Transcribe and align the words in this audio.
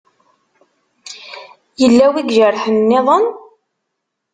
Yella 1.81 2.05
wi 2.13 2.19
ijerḥen-nniḍen? 2.21 3.25